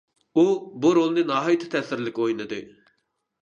ئۇ، 0.35 0.45
بۇ 0.85 0.93
رولنى 0.99 1.25
ناھايىتى 1.33 1.69
تەسىرلىك 1.75 2.19
ئوينىدى. 2.25 2.61